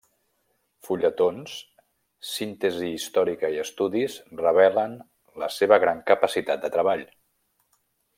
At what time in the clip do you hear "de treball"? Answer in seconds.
6.65-7.05